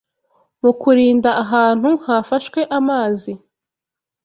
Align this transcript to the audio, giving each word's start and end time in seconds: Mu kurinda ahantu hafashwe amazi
Mu 0.61 0.71
kurinda 0.81 1.29
ahantu 1.43 1.89
hafashwe 2.05 2.59
amazi 2.77 3.31